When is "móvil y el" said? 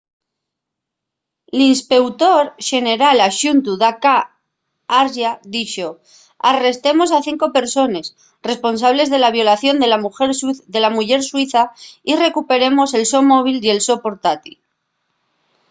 13.31-13.81